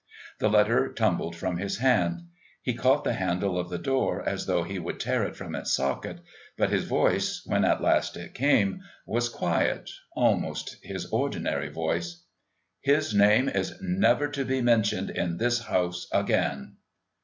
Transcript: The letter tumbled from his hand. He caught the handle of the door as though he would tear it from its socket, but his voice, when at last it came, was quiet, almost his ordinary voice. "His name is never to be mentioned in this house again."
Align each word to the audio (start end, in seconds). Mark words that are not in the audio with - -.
The 0.39 0.49
letter 0.49 0.91
tumbled 0.91 1.35
from 1.35 1.57
his 1.57 1.77
hand. 1.77 2.23
He 2.63 2.73
caught 2.73 3.03
the 3.03 3.13
handle 3.13 3.59
of 3.59 3.69
the 3.69 3.77
door 3.77 4.27
as 4.27 4.47
though 4.47 4.63
he 4.63 4.79
would 4.79 4.99
tear 4.99 5.23
it 5.25 5.35
from 5.35 5.53
its 5.53 5.73
socket, 5.73 6.21
but 6.57 6.71
his 6.71 6.85
voice, 6.85 7.43
when 7.45 7.63
at 7.63 7.83
last 7.83 8.17
it 8.17 8.33
came, 8.33 8.81
was 9.05 9.29
quiet, 9.29 9.91
almost 10.15 10.77
his 10.81 11.05
ordinary 11.11 11.69
voice. 11.69 12.23
"His 12.79 13.13
name 13.13 13.47
is 13.47 13.79
never 13.79 14.27
to 14.29 14.43
be 14.43 14.59
mentioned 14.59 15.11
in 15.11 15.37
this 15.37 15.59
house 15.65 16.07
again." 16.11 16.77